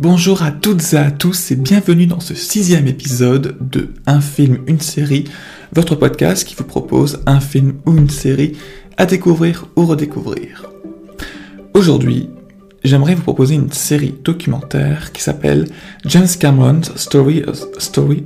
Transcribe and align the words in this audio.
Bonjour 0.00 0.44
à 0.44 0.52
toutes 0.52 0.92
et 0.92 0.96
à 0.96 1.10
tous 1.10 1.50
et 1.50 1.56
bienvenue 1.56 2.06
dans 2.06 2.20
ce 2.20 2.32
sixième 2.32 2.86
épisode 2.86 3.56
de 3.60 3.88
Un 4.06 4.20
film, 4.20 4.58
une 4.68 4.78
série, 4.78 5.24
votre 5.72 5.96
podcast 5.96 6.46
qui 6.46 6.54
vous 6.54 6.62
propose 6.62 7.20
un 7.26 7.40
film 7.40 7.80
ou 7.84 7.96
une 7.96 8.08
série 8.08 8.56
à 8.96 9.06
découvrir 9.06 9.66
ou 9.74 9.86
redécouvrir. 9.86 10.70
Aujourd'hui, 11.74 12.30
j'aimerais 12.84 13.16
vous 13.16 13.24
proposer 13.24 13.56
une 13.56 13.72
série 13.72 14.14
documentaire 14.22 15.10
qui 15.10 15.20
s'appelle 15.20 15.66
James 16.04 16.28
Cameron's 16.38 16.92
Story, 16.94 17.42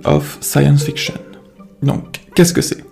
of 0.05 0.39
Science 0.43 0.85
Fiction. 0.85 1.15
Donc, 1.83 2.21
qu'est-ce 2.35 2.53
que 2.53 2.61
c'est? 2.61 2.85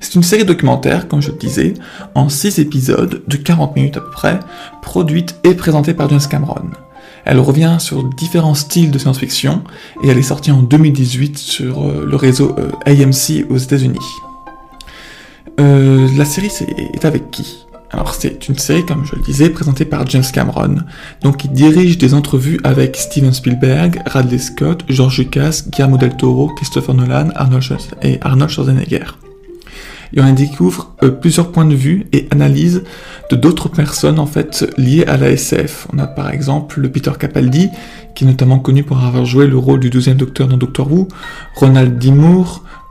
C'est 0.00 0.16
une 0.16 0.22
série 0.22 0.44
documentaire, 0.44 1.08
comme 1.08 1.22
je 1.22 1.30
le 1.30 1.38
disais, 1.38 1.72
en 2.14 2.28
six 2.28 2.58
épisodes 2.58 3.22
de 3.26 3.36
40 3.38 3.74
minutes 3.74 3.96
à 3.96 4.00
peu 4.02 4.10
près, 4.10 4.38
produite 4.82 5.34
et 5.44 5.54
présentée 5.54 5.94
par 5.94 6.10
James 6.10 6.20
Cameron. 6.30 6.72
Elle 7.24 7.38
revient 7.38 7.76
sur 7.78 8.04
différents 8.04 8.54
styles 8.54 8.90
de 8.90 8.98
science-fiction 8.98 9.62
et 10.02 10.08
elle 10.08 10.18
est 10.18 10.22
sortie 10.22 10.50
en 10.50 10.62
2018 10.62 11.38
sur 11.38 11.82
euh, 11.82 12.06
le 12.08 12.16
réseau 12.16 12.54
euh, 12.58 12.70
AMC 12.86 13.46
aux 13.48 13.56
États-Unis. 13.56 13.98
Euh, 15.60 16.08
la 16.16 16.24
série 16.24 16.50
est 16.94 17.04
avec 17.04 17.30
qui? 17.30 17.66
Alors 17.90 18.14
c'est 18.14 18.48
une 18.48 18.56
série, 18.56 18.86
comme 18.86 19.04
je 19.04 19.14
le 19.14 19.22
disais, 19.22 19.50
présentée 19.50 19.84
par 19.84 20.06
James 20.06 20.24
Cameron, 20.32 20.76
donc 21.20 21.44
il 21.44 21.52
dirige 21.52 21.98
des 21.98 22.14
entrevues 22.14 22.58
avec 22.64 22.96
Steven 22.96 23.34
Spielberg, 23.34 24.00
Radley 24.06 24.38
Scott, 24.38 24.82
George 24.88 25.18
Lucas, 25.18 25.64
Guillermo 25.68 25.98
del 25.98 26.16
Toro, 26.16 26.48
Christopher 26.56 26.94
Nolan, 26.94 27.28
Arnold 27.34 27.62
Schwarzenegger 28.50 29.04
et 30.14 30.20
on 30.20 30.32
découvre 30.32 30.94
euh, 31.02 31.10
plusieurs 31.10 31.52
points 31.52 31.64
de 31.64 31.74
vue 31.74 32.06
et 32.12 32.28
analyses 32.30 32.84
de 33.30 33.36
d'autres 33.36 33.68
personnes 33.68 34.18
en 34.18 34.26
fait 34.26 34.66
liées 34.76 35.04
à 35.06 35.16
la 35.16 35.30
SF. 35.30 35.88
On 35.92 35.98
a 35.98 36.06
par 36.06 36.30
exemple 36.30 36.80
le 36.80 36.90
Peter 36.90 37.12
Capaldi, 37.18 37.70
qui 38.14 38.24
est 38.24 38.26
notamment 38.26 38.58
connu 38.58 38.82
pour 38.84 38.98
avoir 38.98 39.24
joué 39.24 39.46
le 39.46 39.56
rôle 39.56 39.80
du 39.80 39.90
12e 39.90 40.16
Docteur 40.16 40.48
dans 40.48 40.56
Doctor 40.56 40.90
Who, 40.90 41.08
Ronald 41.54 41.98
D. 41.98 42.12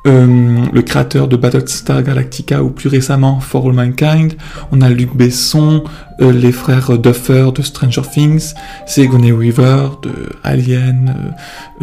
euh, 0.07 0.65
le 0.73 0.81
créateur 0.81 1.27
de 1.27 1.35
Battlestar 1.35 2.01
Galactica 2.01 2.63
ou 2.63 2.69
plus 2.69 2.89
récemment 2.89 3.39
For 3.39 3.67
All 3.67 3.73
Mankind. 3.73 4.33
On 4.71 4.81
a 4.81 4.89
Luc 4.89 5.15
Besson, 5.15 5.83
euh, 6.21 6.31
les 6.31 6.51
frères 6.51 6.97
Duffer 6.97 7.49
de 7.53 7.61
Stranger 7.61 8.01
Things, 8.11 8.53
Sigourney 8.87 9.31
Weaver 9.31 9.89
de 10.01 10.11
Alien, 10.43 11.33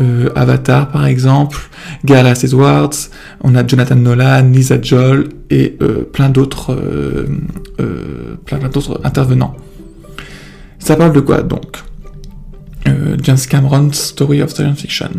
euh, 0.01 0.31
Avatar 0.35 0.91
par 0.91 1.07
exemple, 1.07 1.71
Gareth 2.05 2.43
Edwards, 2.43 3.09
on 3.45 3.55
a 3.55 3.65
Jonathan 3.65 3.95
Nolan, 3.95 4.51
Lisa 4.51 4.83
Joel 4.83 5.29
et 5.51 5.79
plein 6.13 6.29
d'autres 6.29 6.77
plein 8.45 8.59
d'autres 8.59 9.01
intervenants. 9.05 9.55
Ça 10.81 10.97
parle 10.97 11.13
de 11.13 11.21
quoi 11.21 11.43
donc? 11.43 11.78
James 13.23 13.39
Cameron's 13.49 13.95
Story 13.95 14.43
of 14.43 14.55
Science 14.55 14.81
Fiction. 14.81 15.11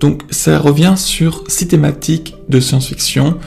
Donc 0.00 0.22
ça 0.30 0.58
revient 0.58 0.94
sur 0.96 1.44
six 1.48 1.68
thématiques 1.68 2.34
de 2.48 2.60
science-fiction 2.60 3.38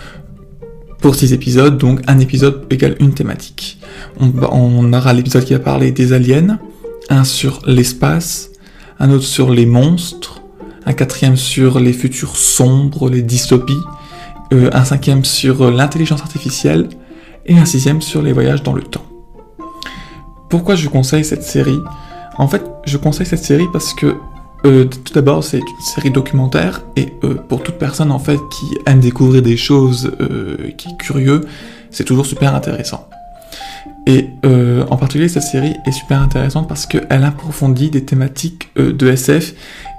pour 1.00 1.16
six 1.16 1.34
épisodes, 1.34 1.78
donc 1.78 2.02
un 2.08 2.20
épisode 2.20 2.66
égale 2.70 2.96
une 3.00 3.14
thématique. 3.14 3.80
On, 4.20 4.94
aura 4.94 5.14
l'épisode 5.14 5.44
qui 5.44 5.54
va 5.54 5.60
parler 5.60 5.92
des 5.92 6.14
aliens, 6.14 6.60
un 7.10 7.24
sur 7.24 7.62
l'espace, 7.66 8.52
un 9.00 9.10
autre 9.12 9.26
sur 9.26 9.50
les 9.50 9.66
monstres, 9.66 10.42
un 10.86 10.94
quatrième 10.94 11.38
sur 11.38 11.80
les 11.80 11.94
futurs 11.94 12.36
sombres, 12.36 13.10
les 13.10 13.24
dystopies, 13.24 13.82
euh, 14.54 14.70
un 14.74 14.86
cinquième 14.86 15.26
sur 15.26 15.72
l'intelligence 15.72 16.22
artificielle, 16.22 16.88
et 17.46 17.58
un 17.58 17.66
sixième 17.66 18.02
sur 18.02 18.22
les 18.22 18.34
voyages 18.34 18.62
dans 18.62 18.74
le 18.74 18.84
temps. 18.84 19.06
Pourquoi 20.50 20.76
je 20.76 20.88
conseille 20.90 21.26
cette 21.26 21.44
série? 21.44 21.80
En 22.38 22.48
fait, 22.48 22.64
je 22.86 22.98
conseille 22.98 23.26
cette 23.26 23.44
série 23.44 23.68
parce 23.72 23.94
que 23.94 24.16
euh, 24.66 24.86
tout 24.86 25.14
d'abord, 25.14 25.44
c'est 25.44 25.58
une 25.58 25.82
série 25.96 26.12
documentaire 26.12 26.82
et 26.96 27.14
euh, 27.24 27.34
pour 27.34 27.64
toute 27.64 27.76
personne 27.76 28.12
en 28.12 28.20
fait 28.20 28.40
qui 28.52 28.78
aime 28.86 29.00
découvrir 29.00 29.42
des 29.42 29.58
choses, 29.58 30.12
euh, 30.22 30.72
qui 30.78 30.90
est 30.90 30.98
curieux, 30.98 31.42
c'est 31.90 32.04
toujours 32.04 32.26
super 32.26 32.54
intéressant. 32.54 33.08
Et 34.08 34.30
en 34.44 34.98
particulier, 34.98 35.30
cette 35.30 35.44
série 35.44 35.76
est 35.86 35.92
super 35.92 36.22
intéressante 36.22 36.68
parce 36.68 36.88
qu'elle 36.88 37.24
approfondit 37.24 37.92
des 37.92 38.04
thématiques 38.04 38.70
de 38.76 39.08
SF. 39.08 39.54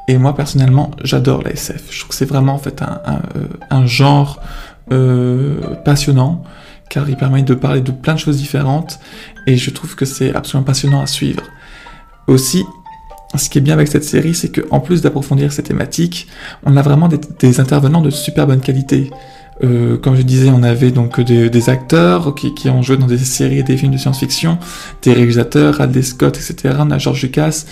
Et 0.08 0.18
moi 0.18 0.34
personnellement, 0.34 0.90
j'adore 1.04 1.42
la 1.42 1.52
SF. 1.52 1.84
Je 1.88 2.00
trouve 2.00 2.08
que 2.08 2.16
c'est 2.16 2.26
vraiment 2.26 2.54
en 2.54 2.58
fait 2.58 2.82
un, 2.82 3.00
un 3.70 3.86
genre 3.86 4.40
passionnant 5.84 6.42
car 6.90 7.08
il 7.08 7.16
permet 7.16 7.42
de 7.42 7.54
parler 7.54 7.80
de 7.80 7.92
plein 7.92 8.14
de 8.14 8.18
choses 8.18 8.38
différentes 8.38 8.98
et 9.46 9.56
je 9.56 9.70
trouve 9.70 9.94
que 9.94 10.04
c'est 10.04 10.34
absolument 10.34 10.66
passionnant 10.66 11.00
à 11.00 11.06
suivre. 11.06 11.44
Aussi, 12.26 12.64
ce 13.38 13.48
qui 13.48 13.58
est 13.58 13.62
bien 13.62 13.74
avec 13.74 13.88
cette 13.88 14.04
série, 14.04 14.34
c'est 14.34 14.50
qu'en 14.50 14.80
plus 14.80 15.02
d'approfondir 15.02 15.52
ces 15.52 15.62
thématiques, 15.62 16.28
on 16.64 16.76
a 16.76 16.82
vraiment 16.82 17.08
des, 17.08 17.60
intervenants 17.60 18.02
de 18.02 18.10
super 18.10 18.46
bonne 18.46 18.60
qualité. 18.60 19.10
Euh, 19.62 19.96
comme 19.96 20.16
je 20.16 20.22
disais, 20.22 20.50
on 20.50 20.62
avait 20.62 20.90
donc 20.90 21.20
des, 21.20 21.70
acteurs 21.70 22.34
qui, 22.34 22.68
ont 22.68 22.82
joué 22.82 22.96
dans 22.96 23.06
des 23.06 23.18
séries 23.18 23.60
et 23.60 23.62
des 23.62 23.76
films 23.76 23.92
de 23.92 23.96
science-fiction, 23.96 24.58
des 25.02 25.12
réalisateurs, 25.12 25.76
Radley 25.76 26.02
Scott, 26.02 26.36
etc. 26.36 26.76
On 26.80 26.90
a 26.90 26.98
George 26.98 27.22
Lucas, 27.22 27.64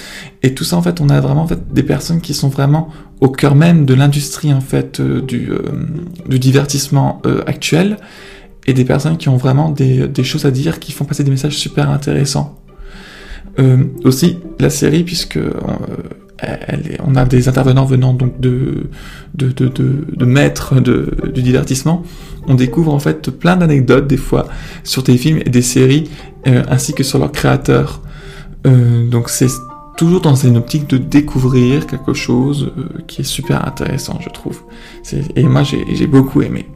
et 0.43 0.55
tout 0.55 0.65
ça 0.65 0.77
en 0.77 0.83
fait, 0.83 1.01
on 1.01 1.09
a 1.09 1.21
vraiment 1.21 1.47
des 1.71 1.83
personnes 1.83 2.21
qui 2.21 2.33
sont 2.33 2.49
vraiment 2.49 2.89
au 3.21 3.29
cœur 3.29 3.55
même 3.55 3.85
de 3.85 3.95
l'industrie 3.95 4.53
en 4.53 4.61
fait 4.61 5.01
euh, 5.01 5.21
du, 5.21 5.51
euh, 5.51 5.63
du 6.27 6.39
divertissement 6.39 7.21
actuel, 7.47 7.99
et 8.67 8.73
des 8.73 8.85
personnes 8.85 9.17
qui 9.17 9.29
ont 9.29 9.37
vraiment 9.37 9.71
des 9.71 10.25
choses 10.25 10.45
à 10.45 10.51
dire, 10.51 10.81
qui 10.81 10.93
font 10.93 11.05
passer 11.05 11.25
des 11.25 11.31
messages 11.31 11.57
super 11.57 11.91
intéressants. 11.91 12.60
Euh, 13.59 13.85
aussi, 14.05 14.39
la 14.59 14.71
série, 14.71 15.03
puisque 15.03 15.37
euh, 15.37 15.51
elle 16.39 16.99
on 17.07 17.17
a 17.17 17.25
des 17.25 17.49
intervenants 17.49 17.85
venant 17.85 18.15
donc 18.15 18.41
de, 18.41 18.89
de, 19.35 19.49
de, 19.49 19.69
de, 19.69 20.25
maîtres 20.25 20.81
de, 20.81 21.15
du 21.35 21.43
divertissement, 21.43 22.03
on 22.47 22.55
découvre 22.55 22.95
en 22.95 22.99
fait 22.99 23.31
plein 23.31 23.57
d'anecdotes 23.57 24.07
des 24.07 24.17
fois 24.17 24.47
sur 24.85 25.03
des 25.03 25.19
films 25.19 25.39
et 25.45 25.51
des 25.51 25.63
séries, 25.63 26.09
euh, 26.47 26.63
ainsi 26.71 26.95
que 26.95 27.03
sur 27.03 27.19
leurs 27.19 27.33
créateurs. 27.33 28.01
donc 28.65 29.29
c'est 29.29 29.49
toujours 29.97 30.23
dans 30.23 30.35
une 30.35 30.57
optique 30.57 30.89
de 30.89 30.97
découvrir 30.97 31.87
quelque 31.87 32.15
chose 32.15 32.73
qui 33.07 33.21
est 33.21 33.25
super 33.25 33.67
intéressant, 33.67 34.19
je 34.23 34.31
trouve. 34.31 34.63
Et 35.37 35.43
moi, 35.43 35.63
j'ai 35.63 36.07
beaucoup 36.07 36.41
aimé. 36.41 36.67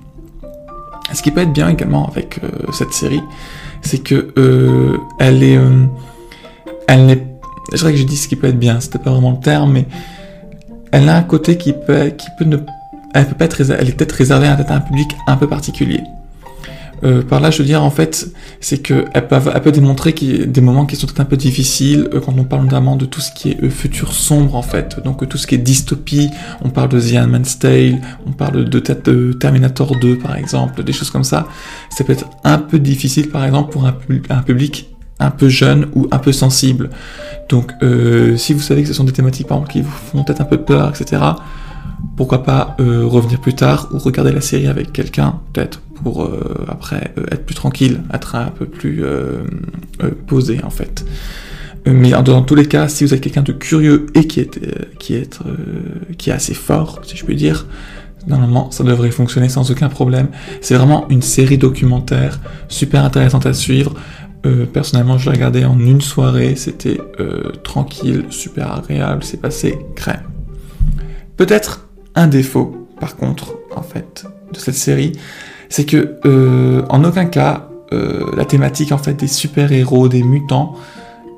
Ce 1.14 1.22
qui 1.22 1.30
peut 1.30 1.40
être 1.40 1.52
bien 1.52 1.70
également 1.70 2.06
avec 2.08 2.40
cette 2.72 2.92
série, 2.92 3.22
c'est 3.80 4.02
que 4.02 4.32
elle 5.18 5.42
est 5.42 5.58
elle 6.88 7.06
n'est, 7.06 7.26
je 7.72 7.78
dirais 7.78 7.92
que 7.92 7.98
je 7.98 8.04
dis 8.04 8.16
ce 8.16 8.28
qui 8.28 8.36
peut 8.36 8.48
être 8.48 8.58
bien, 8.58 8.80
c'était 8.80 8.98
pas 8.98 9.10
vraiment 9.10 9.32
le 9.32 9.40
terme, 9.40 9.72
mais 9.72 9.86
elle 10.92 11.08
a 11.08 11.16
un 11.16 11.22
côté 11.22 11.56
qui 11.56 11.72
peut, 11.72 12.10
qui 12.10 12.26
peut 12.38 12.44
ne, 12.44 12.58
elle 13.14 13.26
peut 13.26 13.34
pas 13.34 13.44
être, 13.46 13.60
elle 13.70 13.88
est 13.88 13.92
peut-être 13.92 14.12
réservée 14.12 14.46
à 14.46 14.56
un 14.56 14.80
public 14.80 15.08
un 15.26 15.36
peu 15.36 15.48
particulier. 15.48 16.00
Euh, 17.02 17.22
par 17.22 17.40
là, 17.40 17.50
je 17.50 17.58
veux 17.58 17.64
dire, 17.64 17.82
en 17.82 17.90
fait, 17.90 18.28
c'est 18.60 18.78
que 18.78 19.04
elle 19.12 19.28
peut, 19.28 19.36
elle 19.52 19.60
peut 19.60 19.72
démontrer 19.72 20.12
des 20.12 20.60
moments 20.60 20.86
qui 20.86 20.96
sont 20.96 21.20
un 21.20 21.24
peu 21.24 21.36
difficiles 21.36 22.08
euh, 22.14 22.20
quand 22.20 22.34
on 22.38 22.44
parle 22.44 22.64
notamment 22.64 22.96
de 22.96 23.04
tout 23.04 23.20
ce 23.20 23.30
qui 23.32 23.50
est 23.50 23.62
euh, 23.62 23.68
futur 23.68 24.12
sombre, 24.12 24.54
en 24.54 24.62
fait. 24.62 25.00
Donc, 25.04 25.28
tout 25.28 25.36
ce 25.36 25.46
qui 25.46 25.56
est 25.56 25.58
dystopie, 25.58 26.30
on 26.62 26.70
parle 26.70 26.88
de 26.90 27.00
The 27.00 27.16
Handmaid's 27.16 27.58
Tale, 27.58 28.00
on 28.26 28.32
parle 28.32 28.64
de, 28.64 29.32
Terminator 29.32 29.96
2, 29.98 30.18
par 30.18 30.36
exemple, 30.36 30.82
des 30.82 30.92
choses 30.92 31.10
comme 31.10 31.24
ça. 31.24 31.46
Ça 31.90 32.04
peut 32.04 32.12
être 32.12 32.26
un 32.42 32.58
peu 32.58 32.78
difficile, 32.78 33.28
par 33.28 33.44
exemple, 33.44 33.72
pour 33.72 33.86
un 33.86 34.42
public 34.42 34.93
un 35.24 35.30
peu 35.30 35.48
jeune 35.48 35.88
ou 35.94 36.06
un 36.10 36.18
peu 36.18 36.32
sensible. 36.32 36.90
Donc 37.48 37.72
euh, 37.82 38.36
si 38.36 38.54
vous 38.54 38.60
savez 38.60 38.82
que 38.82 38.88
ce 38.88 38.94
sont 38.94 39.04
des 39.04 39.12
thématiques 39.12 39.46
par 39.46 39.58
exemple 39.58 39.72
qui 39.72 39.82
vous 39.82 39.90
font 39.90 40.24
peut-être 40.24 40.40
un 40.40 40.46
peu 40.46 40.58
peur, 40.58 40.90
etc., 40.90 41.22
pourquoi 42.16 42.42
pas 42.42 42.76
euh, 42.80 43.04
revenir 43.06 43.40
plus 43.40 43.54
tard 43.54 43.88
ou 43.92 43.98
regarder 43.98 44.32
la 44.32 44.40
série 44.40 44.66
avec 44.66 44.92
quelqu'un, 44.92 45.40
peut-être, 45.52 45.80
pour 46.02 46.24
euh, 46.24 46.66
après 46.68 47.12
être 47.30 47.44
plus 47.44 47.54
tranquille, 47.54 48.02
être 48.12 48.34
un 48.34 48.46
peu 48.46 48.66
plus 48.66 49.02
posé 50.26 50.60
en 50.62 50.70
fait. 50.70 51.04
Mais 51.86 52.10
dans 52.10 52.42
tous 52.42 52.54
les 52.54 52.66
cas, 52.66 52.88
si 52.88 53.04
vous 53.04 53.12
êtes 53.12 53.20
quelqu'un 53.20 53.42
de 53.42 53.52
curieux 53.52 54.06
et 54.14 54.26
qui 54.26 54.40
est, 54.40 54.58
qui 54.98 55.14
est, 55.14 55.38
qui 56.16 56.30
est 56.30 56.32
assez 56.32 56.54
fort, 56.54 57.00
si 57.04 57.14
je 57.16 57.24
puis 57.24 57.36
dire, 57.36 57.66
normalement 58.26 58.70
ça 58.70 58.84
devrait 58.84 59.10
fonctionner 59.10 59.48
sans 59.48 59.70
aucun 59.70 59.88
problème. 59.88 60.28
C'est 60.60 60.74
vraiment 60.74 61.06
une 61.08 61.22
série 61.22 61.58
documentaire 61.58 62.40
super 62.68 63.04
intéressante 63.04 63.46
à 63.46 63.54
suivre. 63.54 63.94
Euh, 64.46 64.66
personnellement, 64.66 65.16
je 65.16 65.30
l'ai 65.30 65.36
regardé 65.36 65.64
en 65.64 65.78
une 65.78 66.00
soirée, 66.00 66.54
c'était 66.56 67.00
euh, 67.18 67.50
tranquille, 67.62 68.26
super 68.30 68.72
agréable, 68.72 69.24
c'est 69.24 69.40
passé 69.40 69.78
crème. 69.96 70.22
Peut-être 71.36 71.88
un 72.14 72.26
défaut, 72.26 72.88
par 73.00 73.16
contre, 73.16 73.54
en 73.74 73.82
fait, 73.82 74.26
de 74.52 74.58
cette 74.58 74.74
série, 74.74 75.12
c'est 75.70 75.86
que 75.86 76.18
euh, 76.26 76.82
en 76.88 77.04
aucun 77.04 77.26
cas 77.26 77.68
la 78.36 78.44
thématique 78.44 78.90
en 78.90 78.98
fait 78.98 79.14
des 79.14 79.28
super-héros, 79.28 80.08
des 80.08 80.24
mutants 80.24 80.74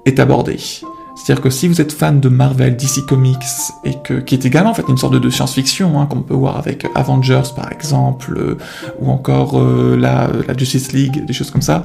est 0.06 0.18
abordée. 0.18 0.56
C'est-à-dire 0.56 1.42
que 1.42 1.50
si 1.50 1.68
vous 1.68 1.82
êtes 1.82 1.92
fan 1.92 2.18
de 2.18 2.30
Marvel, 2.30 2.78
DC 2.78 3.04
Comics, 3.06 3.36
et 3.84 3.92
que, 4.02 4.14
qui 4.14 4.36
est 4.36 4.46
également 4.46 4.70
en 4.70 4.74
fait 4.74 4.88
une 4.88 4.96
sorte 4.96 5.16
de, 5.16 5.28
science-fiction, 5.28 6.00
hein, 6.00 6.06
qu'on 6.06 6.22
peut 6.22 6.32
voir 6.32 6.56
avec 6.56 6.86
Avengers 6.94 7.42
par 7.54 7.70
exemple, 7.70 8.56
ou 9.00 9.10
encore 9.10 9.62
la, 9.62 10.30
la 10.48 10.56
Justice 10.56 10.92
League, 10.92 11.26
des 11.26 11.34
choses 11.34 11.50
comme 11.50 11.60
ça, 11.60 11.84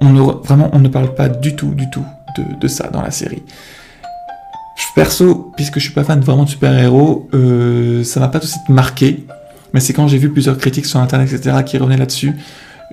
on 0.00 0.10
ne, 0.10 0.20
vraiment, 0.20 0.70
on 0.72 0.78
ne 0.78 0.88
parle 0.88 1.14
pas 1.14 1.28
du 1.28 1.54
tout, 1.54 1.74
du 1.74 1.88
tout 1.90 2.04
de, 2.60 2.68
ça 2.68 2.88
dans 2.88 3.02
la 3.02 3.10
série. 3.10 3.42
perso, 4.94 5.52
puisque 5.56 5.74
je 5.74 5.84
suis 5.84 5.92
pas 5.92 6.04
fan 6.04 6.20
vraiment 6.20 6.44
de 6.44 6.48
super-héros, 6.48 7.28
euh, 7.34 8.02
ça 8.04 8.20
m'a 8.20 8.28
pas 8.28 8.40
tout 8.40 8.46
de 8.46 8.50
suite 8.50 8.68
marqué. 8.68 9.26
Mais 9.72 9.80
c'est 9.80 9.92
quand 9.92 10.08
j'ai 10.08 10.18
vu 10.18 10.30
plusieurs 10.30 10.58
critiques 10.58 10.86
sur 10.86 10.98
internet, 11.00 11.32
etc., 11.32 11.58
qui 11.64 11.78
revenaient 11.78 11.96
là-dessus, 11.96 12.34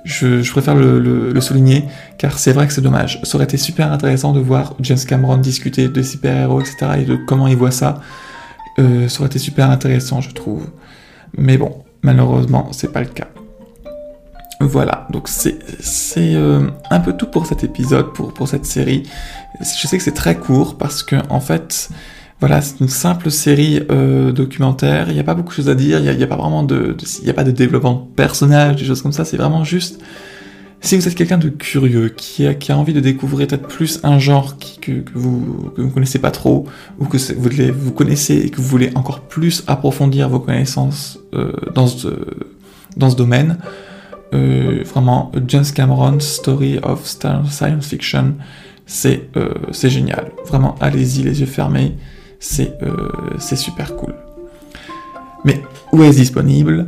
je, 0.03 0.49
préfère 0.51 0.75
le, 0.75 1.39
souligner, 1.41 1.85
car 2.17 2.37
c'est 2.37 2.51
vrai 2.51 2.67
que 2.67 2.73
c'est 2.73 2.81
dommage. 2.81 3.19
Ça 3.23 3.35
aurait 3.35 3.45
été 3.45 3.57
super 3.57 3.91
intéressant 3.91 4.31
de 4.31 4.39
voir 4.39 4.75
James 4.81 4.97
Cameron 5.07 5.37
discuter 5.37 5.87
de 5.89 6.01
super-héros, 6.01 6.61
etc., 6.61 6.77
et 6.99 7.05
de 7.05 7.15
comment 7.15 7.47
il 7.47 7.57
voit 7.57 7.71
ça. 7.71 8.01
Euh, 8.79 9.07
ça 9.07 9.21
aurait 9.21 9.27
été 9.27 9.39
super 9.39 9.69
intéressant, 9.71 10.21
je 10.21 10.31
trouve. 10.31 10.69
Mais 11.35 11.57
bon, 11.57 11.83
malheureusement, 12.03 12.69
c'est 12.71 12.91
pas 12.93 12.99
le 12.99 13.07
cas. 13.07 13.27
Voilà, 14.59 15.07
donc 15.11 15.27
c'est 15.27 15.59
euh, 16.17 16.67
un 16.89 16.99
peu 16.99 17.13
tout 17.13 17.27
pour 17.27 17.45
cet 17.45 17.63
épisode, 17.63 18.13
pour, 18.13 18.33
pour 18.33 18.47
cette 18.47 18.65
série. 18.65 19.03
Je 19.61 19.87
sais 19.87 19.97
que 19.97 20.03
c'est 20.03 20.13
très 20.13 20.35
court 20.35 20.77
parce 20.77 21.03
que 21.03 21.15
en 21.29 21.39
fait, 21.39 21.89
voilà, 22.39 22.61
c'est 22.61 22.79
une 22.79 22.87
simple 22.87 23.29
série 23.29 23.81
euh, 23.91 24.31
documentaire. 24.31 25.09
Il 25.09 25.13
n'y 25.13 25.19
a 25.19 25.23
pas 25.23 25.35
beaucoup 25.35 25.49
de 25.49 25.55
choses 25.55 25.69
à 25.69 25.75
dire. 25.75 25.99
Il 25.99 26.17
n'y 26.17 26.23
a, 26.23 26.27
pas 26.27 26.35
vraiment 26.35 26.63
de, 26.63 26.97
il 27.21 27.29
a 27.29 27.33
pas 27.33 27.43
de 27.43 27.51
développement 27.51 27.93
de 27.93 28.15
personnage, 28.15 28.77
des 28.77 28.85
choses 28.85 29.03
comme 29.03 29.11
ça. 29.11 29.25
C'est 29.25 29.37
vraiment 29.37 29.63
juste. 29.63 29.99
Si 30.81 30.95
vous 30.95 31.07
êtes 31.07 31.15
quelqu'un 31.15 31.39
de 31.39 31.49
curieux, 31.49 32.09
qui 32.09 32.45
a, 32.45 32.53
qui 32.53 32.71
a 32.71 32.77
envie 32.77 32.93
de 32.93 32.99
découvrir 32.99 33.47
peut-être 33.47 33.67
plus 33.67 33.99
un 34.03 34.19
genre 34.19 34.57
qui, 34.57 34.79
que, 34.79 34.91
que, 35.01 35.11
vous 35.15 35.71
vous 35.75 35.89
connaissez 35.89 36.19
pas 36.19 36.29
trop, 36.29 36.67
ou 36.99 37.05
que 37.05 37.17
vous, 37.33 37.49
vous 37.75 37.91
connaissez 37.91 38.35
et 38.35 38.49
que 38.49 38.57
vous 38.57 38.67
voulez 38.67 38.91
encore 38.93 39.21
plus 39.21 39.63
approfondir 39.65 40.29
vos 40.29 40.39
connaissances 40.39 41.19
euh, 41.33 41.51
dans 41.73 41.87
ce 41.87 42.09
dans 42.95 43.09
ce 43.09 43.15
domaine, 43.15 43.57
euh, 44.33 44.83
vraiment 44.83 45.31
James 45.47 45.65
Cameron 45.73 46.19
Story 46.19 46.79
of 46.83 47.05
Science 47.05 47.87
Fiction, 47.87 48.35
c'est 48.85 49.29
euh, 49.35 49.53
génial. 49.73 50.31
Vraiment, 50.45 50.75
allez-y 50.79 51.23
les 51.23 51.41
yeux 51.41 51.45
fermés 51.45 51.95
euh, 52.59 53.09
c'est 53.39 53.55
super 53.55 53.95
cool. 53.95 54.15
Mais 55.45 55.61
où 55.91 56.03
est-ce 56.03 56.17
disponible? 56.17 56.87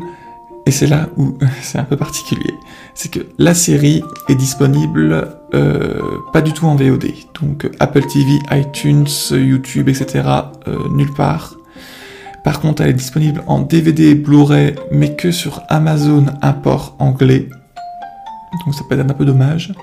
Et 0.65 0.71
c'est 0.71 0.87
là 0.87 1.09
où 1.17 1.37
c'est 1.61 1.79
un 1.79 1.83
peu 1.83 1.97
particulier. 1.97 2.53
C'est 2.93 3.09
que 3.09 3.19
la 3.37 3.53
série 3.53 4.03
est 4.27 4.35
disponible 4.35 5.37
euh, 5.53 5.99
pas 6.31 6.41
du 6.41 6.53
tout 6.53 6.65
en 6.65 6.75
VOD. 6.75 7.07
Donc 7.41 7.69
Apple 7.79 8.05
TV, 8.05 8.39
iTunes, 8.51 9.07
YouTube, 9.31 9.89
etc. 9.89 10.27
Euh, 10.67 10.77
nulle 10.91 11.13
part. 11.13 11.55
Par 12.43 12.59
contre, 12.59 12.81
elle 12.81 12.89
est 12.89 12.93
disponible 12.93 13.43
en 13.47 13.59
DVD 13.59 14.15
Blu-ray, 14.15 14.75
mais 14.91 15.15
que 15.15 15.31
sur 15.31 15.63
Amazon 15.69 16.25
import 16.41 16.95
anglais. 16.99 17.49
Donc 18.65 18.75
ça 18.75 18.81
peut 18.89 18.99
être 18.99 19.09
un 19.09 19.13
peu 19.13 19.25
dommage. 19.25 19.73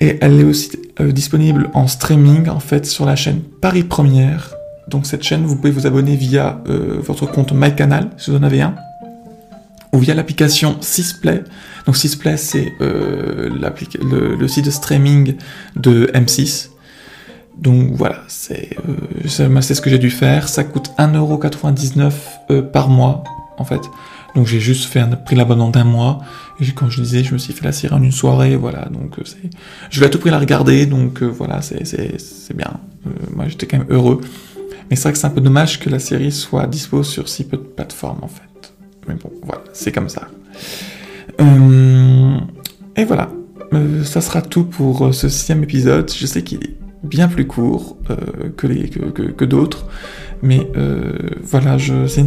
Et 0.00 0.18
elle 0.20 0.40
est 0.40 0.44
aussi 0.44 0.70
disponible 1.00 1.70
en 1.74 1.86
streaming, 1.86 2.48
en 2.48 2.60
fait, 2.60 2.86
sur 2.86 3.06
la 3.06 3.16
chaîne 3.16 3.40
Paris 3.60 3.84
Première, 3.84 4.54
donc 4.88 5.06
cette 5.06 5.22
chaîne, 5.22 5.44
vous 5.44 5.56
pouvez 5.56 5.70
vous 5.70 5.86
abonner 5.86 6.16
via 6.16 6.60
euh, 6.68 6.98
votre 7.00 7.26
compte 7.26 7.52
MyCanal, 7.52 8.10
si 8.16 8.30
vous 8.30 8.36
en 8.36 8.42
avez 8.42 8.60
un, 8.60 8.74
ou 9.92 9.98
via 9.98 10.14
l'application 10.14 10.76
Sisplay. 10.80 11.42
Donc 11.86 11.96
Sisplay, 11.96 12.36
c'est 12.36 12.72
euh, 12.80 13.50
le, 13.50 14.48
site 14.48 14.66
de 14.66 14.70
streaming 14.70 15.36
de 15.76 16.10
M6. 16.14 16.70
Donc 17.64 17.92
voilà, 17.94 18.22
c'est 18.28 18.76
euh, 18.88 19.60
ce 19.60 19.80
que 19.80 19.90
j'ai 19.90 19.98
dû 19.98 20.10
faire. 20.10 20.48
Ça 20.48 20.62
coûte 20.62 20.90
1,99€ 20.98 22.12
euh, 22.50 22.62
par 22.62 22.88
mois, 22.88 23.24
en 23.58 23.64
fait. 23.64 23.80
Donc 24.36 24.46
j'ai 24.46 24.60
juste 24.60 24.84
fait 24.84 25.00
un, 25.00 25.08
pris 25.08 25.34
l'abonnement 25.34 25.70
d'un 25.70 25.84
mois. 25.84 26.20
Et 26.60 26.66
comme 26.72 26.90
je 26.90 27.00
disais, 27.02 27.24
je 27.24 27.32
me 27.32 27.38
suis 27.38 27.52
fait 27.52 27.64
la 27.64 27.72
série 27.72 27.94
en 27.94 28.02
une 28.02 28.12
soirée, 28.12 28.54
voilà. 28.54 28.84
Donc 28.90 29.16
c'est, 29.24 29.50
je 29.90 29.98
vais 29.98 30.06
à 30.06 30.08
tout 30.08 30.18
prix 30.18 30.30
la 30.30 30.38
regarder, 30.38 30.86
donc 30.86 31.22
voilà, 31.22 31.62
c'est 31.62 31.84
c'est 31.84 32.56
bien. 32.56 32.74
moi 33.34 33.46
j'étais 33.48 33.66
quand 33.66 33.78
même 33.78 33.90
heureux. 33.90 34.20
Mais 34.90 34.96
c'est 34.96 35.04
vrai 35.04 35.12
que 35.12 35.18
c'est 35.18 35.26
un 35.26 35.30
peu 35.30 35.40
dommage 35.40 35.80
que 35.80 35.88
la 35.88 35.98
série 35.98 36.30
soit 36.30 36.66
dispo 36.66 37.02
sur 37.02 37.28
si 37.28 37.44
peu 37.44 37.56
de 37.56 37.62
plateformes 37.62 38.22
en 38.22 38.28
fait. 38.28 38.74
Mais 39.08 39.14
bon, 39.14 39.32
voilà, 39.42 39.62
c'est 39.72 39.92
comme 39.92 40.08
ça. 40.08 40.28
Euh, 41.40 42.38
et 42.96 43.04
voilà, 43.04 43.30
euh, 43.72 44.04
ça 44.04 44.20
sera 44.20 44.42
tout 44.42 44.64
pour 44.64 45.06
euh, 45.06 45.12
ce 45.12 45.28
sixième 45.28 45.62
épisode. 45.62 46.10
Je 46.14 46.26
sais 46.26 46.42
qu'il 46.42 46.64
est 46.64 46.76
bien 47.04 47.28
plus 47.28 47.46
court 47.46 47.96
que, 48.56 48.66
les, 48.66 48.88
que, 48.88 49.44
d'autres. 49.44 49.86
Mais 50.42 50.68
voilà, 51.42 51.76
c'est 51.78 52.20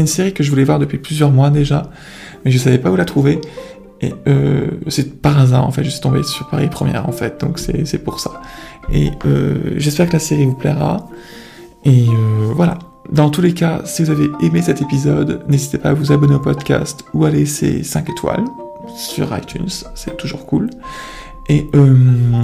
une, 0.00 0.06
série 0.06 0.32
que 0.32 0.42
je 0.42 0.50
voulais 0.50 0.64
voir 0.64 0.78
depuis 0.78 0.98
plusieurs 0.98 1.30
mois 1.30 1.50
déjà, 1.50 1.90
mais 2.44 2.50
je 2.50 2.58
savais 2.58 2.78
pas 2.78 2.90
où 2.90 2.96
la 2.96 3.04
trouver. 3.04 3.40
Et 4.00 4.12
c'est 4.88 5.20
par 5.20 5.38
hasard 5.38 5.66
en 5.66 5.70
fait, 5.70 5.84
je 5.84 5.90
suis 5.90 6.00
tombé 6.00 6.22
sur 6.22 6.48
Paris 6.48 6.68
Première 6.68 7.08
en 7.08 7.12
fait, 7.12 7.40
donc 7.40 7.58
c'est 7.58 8.02
pour 8.02 8.20
ça. 8.20 8.40
Et 8.92 9.10
j'espère 9.76 10.08
que 10.08 10.14
la 10.14 10.18
série 10.18 10.44
vous 10.44 10.54
plaira. 10.54 11.08
Et 11.84 12.06
euh, 12.08 12.52
voilà. 12.54 12.78
Dans 13.10 13.30
tous 13.30 13.42
les 13.42 13.52
cas, 13.52 13.82
si 13.84 14.04
vous 14.04 14.10
avez 14.10 14.30
aimé 14.40 14.62
cet 14.62 14.80
épisode, 14.80 15.42
n'hésitez 15.48 15.76
pas 15.76 15.90
à 15.90 15.92
vous 15.92 16.12
abonner 16.12 16.36
au 16.36 16.40
podcast 16.40 17.04
ou 17.12 17.24
à 17.24 17.30
laisser 17.30 17.82
5 17.82 18.08
étoiles 18.08 18.44
sur 18.96 19.36
iTunes, 19.36 19.68
c'est 19.94 20.16
toujours 20.16 20.46
cool. 20.46 20.70
Et 21.48 21.66
euh, 21.74 21.94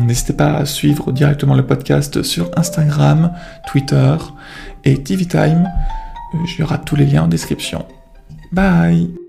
n'hésitez 0.05 0.33
pas 0.33 0.55
à 0.55 0.67
suivre 0.67 1.13
directement 1.13 1.55
le 1.55 1.65
podcast 1.65 2.23
sur 2.23 2.51
Instagram, 2.57 3.33
Twitter 3.71 4.17
et 4.85 5.03
TV 5.03 5.25
Time. 5.25 5.69
Il 6.35 6.61
y 6.61 6.63
aura 6.63 6.79
tous 6.79 6.97
les 6.97 7.07
liens 7.07 7.25
en 7.25 7.29
description. 7.29 7.87
Bye 8.53 9.28